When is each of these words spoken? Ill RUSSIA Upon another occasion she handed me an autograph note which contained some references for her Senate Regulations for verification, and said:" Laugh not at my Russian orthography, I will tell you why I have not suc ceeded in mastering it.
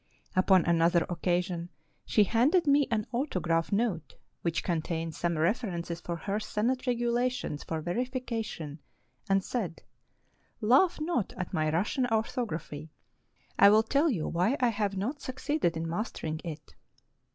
Ill 0.01 0.17
RUSSIA 0.17 0.39
Upon 0.39 0.65
another 0.65 1.05
occasion 1.11 1.69
she 2.07 2.23
handed 2.23 2.65
me 2.65 2.87
an 2.89 3.05
autograph 3.11 3.71
note 3.71 4.15
which 4.41 4.63
contained 4.63 5.13
some 5.13 5.37
references 5.37 6.01
for 6.01 6.15
her 6.15 6.39
Senate 6.39 6.87
Regulations 6.87 7.63
for 7.63 7.81
verification, 7.81 8.79
and 9.29 9.43
said:" 9.43 9.83
Laugh 10.59 10.99
not 10.99 11.33
at 11.37 11.53
my 11.53 11.71
Russian 11.71 12.07
orthography, 12.07 12.89
I 13.59 13.69
will 13.69 13.83
tell 13.83 14.09
you 14.09 14.27
why 14.27 14.57
I 14.59 14.69
have 14.69 14.97
not 14.97 15.21
suc 15.21 15.35
ceeded 15.35 15.77
in 15.77 15.87
mastering 15.87 16.41
it. 16.43 16.73